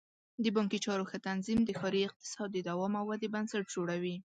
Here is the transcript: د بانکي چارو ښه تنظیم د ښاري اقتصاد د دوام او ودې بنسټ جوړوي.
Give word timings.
د 0.43 0.45
بانکي 0.55 0.79
چارو 0.85 1.09
ښه 1.09 1.17
تنظیم 1.27 1.59
د 1.65 1.69
ښاري 1.79 2.01
اقتصاد 2.05 2.49
د 2.53 2.57
دوام 2.69 2.93
او 2.99 3.05
ودې 3.09 3.27
بنسټ 3.35 3.63
جوړوي. 3.75 4.15